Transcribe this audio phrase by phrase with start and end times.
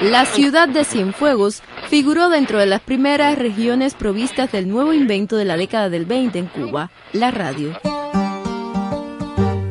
[0.00, 5.44] La ciudad de Cienfuegos figuró dentro de las primeras regiones provistas del nuevo invento de
[5.44, 7.76] la década del 20 en Cuba, la radio.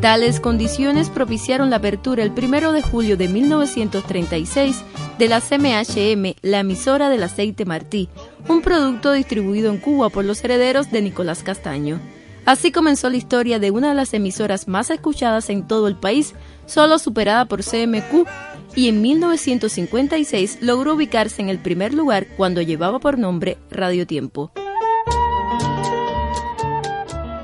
[0.00, 4.84] Tales condiciones propiciaron la apertura el 1 de julio de 1936
[5.18, 8.08] de la CMHM, la emisora del aceite Martí,
[8.48, 12.00] un producto distribuido en Cuba por los herederos de Nicolás Castaño.
[12.46, 16.34] Así comenzó la historia de una de las emisoras más escuchadas en todo el país,
[16.64, 18.24] solo superada por CMQ,
[18.76, 24.52] y en 1956 logró ubicarse en el primer lugar cuando llevaba por nombre Radio Tiempo.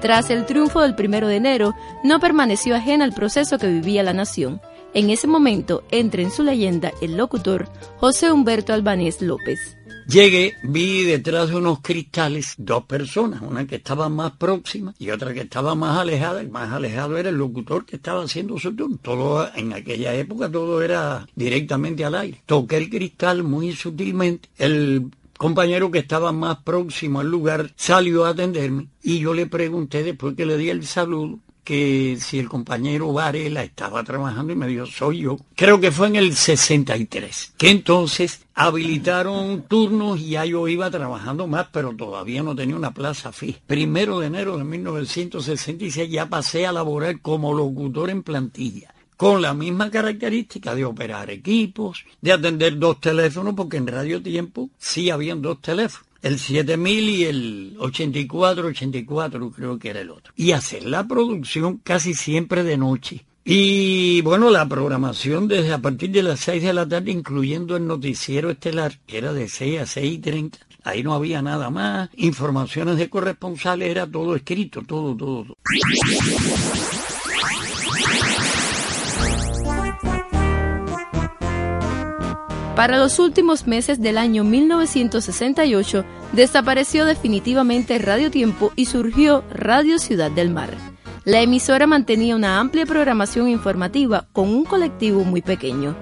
[0.00, 1.74] Tras el triunfo del primero de enero,
[2.04, 4.60] no permaneció ajena al proceso que vivía la nación.
[4.94, 9.76] En ese momento entra en su leyenda el locutor José Humberto Albanés López.
[10.08, 15.32] Llegué, vi detrás de unos cristales dos personas, una que estaba más próxima y otra
[15.32, 16.40] que estaba más alejada.
[16.40, 18.98] El más alejado era el locutor que estaba haciendo su turno.
[19.00, 22.42] Todo, en aquella época todo era directamente al aire.
[22.46, 24.48] Toqué el cristal muy sutilmente.
[24.58, 30.02] El compañero que estaba más próximo al lugar salió a atenderme y yo le pregunté
[30.02, 34.66] después que le di el saludo que si el compañero Varela estaba trabajando y me
[34.66, 35.36] dijo, soy yo.
[35.54, 41.46] Creo que fue en el 63, que entonces habilitaron turnos y ya yo iba trabajando
[41.46, 43.60] más, pero todavía no tenía una plaza fija.
[43.66, 49.54] Primero de enero de 1966 ya pasé a laborar como locutor en plantilla con la
[49.54, 55.40] misma característica de operar equipos, de atender dos teléfonos, porque en Radio Tiempo sí habían
[55.40, 56.11] dos teléfonos.
[56.22, 60.32] El 7000 y el 8484 creo que era el otro.
[60.36, 63.24] Y hacer la producción casi siempre de noche.
[63.44, 67.88] Y bueno, la programación desde a partir de las 6 de la tarde, incluyendo el
[67.88, 70.58] noticiero estelar, que era de 6 a 6 y 30.
[70.84, 72.08] Ahí no había nada más.
[72.16, 75.44] Informaciones de corresponsales, era todo escrito, todo, todo.
[75.44, 75.56] todo.
[82.76, 90.30] Para los últimos meses del año 1968, desapareció definitivamente Radio Tiempo y surgió Radio Ciudad
[90.30, 90.70] del Mar.
[91.24, 95.94] La emisora mantenía una amplia programación informativa con un colectivo muy pequeño,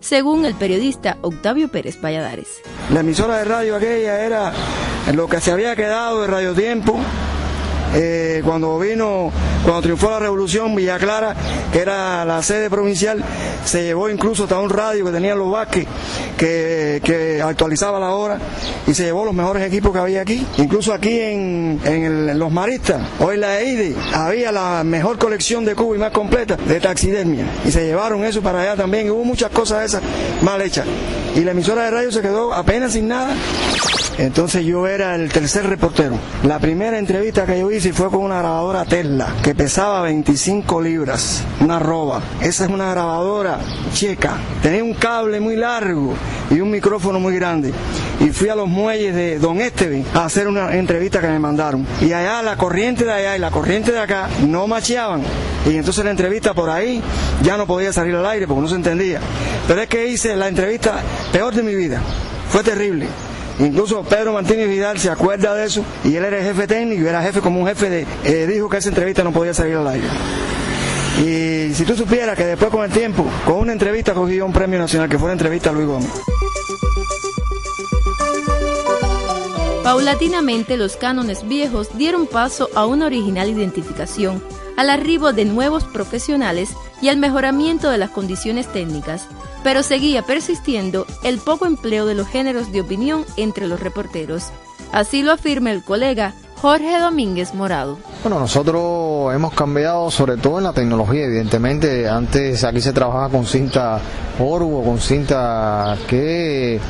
[0.00, 2.62] según el periodista Octavio Pérez Valladares.
[2.90, 4.52] La emisora de radio aquella era
[5.14, 6.98] lo que se había quedado de Radio Tiempo,
[7.94, 9.30] eh, cuando vino,
[9.62, 11.34] cuando triunfó la revolución, Villa Clara,
[11.72, 13.22] que era la sede provincial,
[13.64, 15.86] se llevó incluso hasta un radio que tenía los Vázquez,
[16.36, 18.38] que, actualizaba la hora,
[18.86, 20.46] y se llevó los mejores equipos que había aquí.
[20.58, 25.98] Incluso aquí en, Los Maristas, hoy la EIDE, había la mejor colección de Cuba y
[25.98, 27.46] más completa de taxidermia.
[27.64, 30.02] Y se llevaron eso para allá también, y hubo muchas cosas esas
[30.42, 30.86] mal hechas.
[31.36, 33.34] Y la emisora de radio se quedó apenas sin nada.
[34.18, 36.16] Entonces yo era el tercer reportero.
[36.44, 41.42] La primera entrevista que yo hice fue con una grabadora Tesla que pesaba 25 libras,
[41.60, 42.22] una roba.
[42.40, 43.58] Esa es una grabadora
[43.92, 44.36] checa.
[44.62, 46.14] Tenía un cable muy largo
[46.50, 47.72] y un micrófono muy grande.
[48.20, 51.84] Y fui a los muelles de Don Esteban a hacer una entrevista que me mandaron.
[52.00, 55.22] Y allá la corriente de allá y la corriente de acá no macheaban.
[55.68, 57.02] Y entonces la entrevista por ahí
[57.42, 59.20] ya no podía salir al aire porque no se entendía.
[59.66, 61.02] Pero es que hice la entrevista
[61.32, 62.00] peor de mi vida.
[62.50, 63.08] Fue terrible.
[63.58, 67.22] Incluso Pedro Martínez Vidal se acuerda de eso y él era el jefe técnico era
[67.22, 68.06] jefe como un jefe de...
[68.24, 70.06] Eh, dijo que esa entrevista no podía salir al aire.
[71.20, 74.78] Y si tú supieras que después con el tiempo, con una entrevista cogió un premio
[74.78, 76.10] nacional, que fue la entrevista a Luis Gómez.
[79.84, 84.42] Paulatinamente los cánones viejos dieron paso a una original identificación,
[84.76, 86.70] al arribo de nuevos profesionales
[87.00, 89.26] y al mejoramiento de las condiciones técnicas,
[89.62, 94.50] pero seguía persistiendo el poco empleo de los géneros de opinión entre los reporteros.
[94.92, 97.98] Así lo afirma el colega Jorge Domínguez Morado.
[98.22, 102.08] Bueno, nosotros hemos cambiado sobre todo en la tecnología, evidentemente.
[102.08, 104.00] Antes aquí se trabajaba con cinta
[104.40, 106.80] oro con cinta que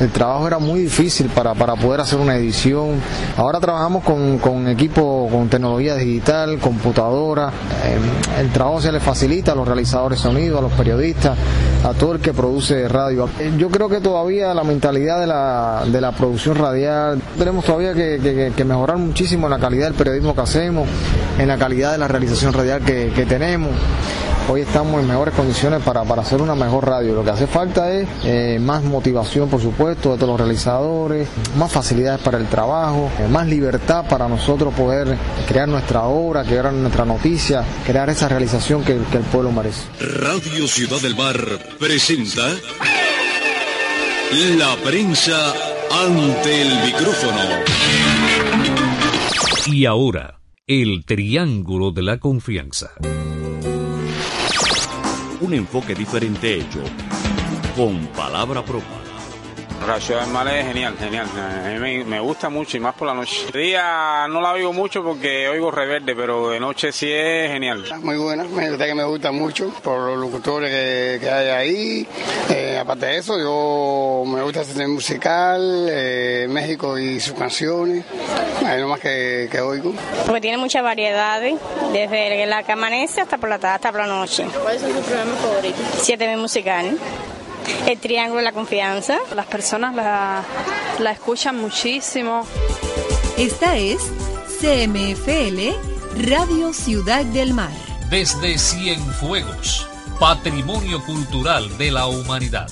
[0.00, 3.00] el trabajo era muy difícil para, para poder hacer una edición.
[3.36, 7.48] Ahora trabajamos con, con equipo, con tecnología digital, computadora.
[7.84, 11.36] Eh, el trabajo se le facilita a los realizadores de sonido, a los periodistas,
[11.84, 13.28] a todo el que produce radio.
[13.38, 17.94] Eh, yo creo que todavía la mentalidad de la, de la producción radial, tenemos todavía
[17.94, 20.86] que mejorar muchísimo en la calidad del periodismo que hacemos,
[21.38, 23.70] en la calidad de la realización radial que, tenemos.
[24.50, 27.14] Hoy estamos en mejores condiciones para, hacer una mejor radio.
[27.14, 31.26] Lo que hace falta es eh, más motivación, por supuesto, de todos los realizadores,
[31.56, 35.16] más facilidades para el trabajo, eh, más libertad para nosotros poder
[35.48, 39.84] crear nuestra obra, crear nuestra noticia, crear esa realización que, que el pueblo merece.
[40.00, 41.38] Radio Ciudad del Mar
[41.80, 42.42] presenta
[44.58, 45.54] La prensa
[45.90, 48.13] ante el micrófono.
[49.66, 52.90] Y ahora, el triángulo de la confianza.
[55.40, 56.82] un enfoque diferente hecho
[57.74, 59.03] con palabra propia.
[59.86, 61.26] La ciudad del mar es genial, genial.
[61.36, 63.46] A mí me, gusta mucho y más por la noche.
[63.52, 67.84] De día no la oigo mucho porque oigo reverde, pero de noche sí es genial.
[68.02, 70.70] Muy buena, me gusta que me gusta mucho por los locutores
[71.20, 72.08] que, hay ahí.
[72.48, 78.06] Eh, aparte de eso, yo me gusta hacer musical, eh, México y sus canciones.
[78.64, 79.92] Hay lo más que, que oigo.
[80.24, 81.60] Porque tiene muchas variedades,
[81.92, 84.46] desde la que amanece hasta por la tarde, hasta por la noche.
[84.62, 85.80] ¿Cuáles son sus programas favoritos?
[86.00, 86.98] Siete mil musical.
[87.86, 89.18] El Triángulo de la Confianza.
[89.34, 90.42] Las personas la,
[90.98, 92.46] la escuchan muchísimo.
[93.36, 93.98] Esta es
[94.60, 95.74] CMFL
[96.28, 97.72] Radio Ciudad del Mar.
[98.08, 99.86] Desde Cienfuegos,
[100.20, 102.68] Patrimonio Cultural de la Humanidad.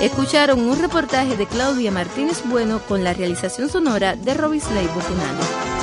[0.00, 5.75] Escucharon un reportaje de Claudia Martínez Bueno con la realización sonora de Robisley Boconano.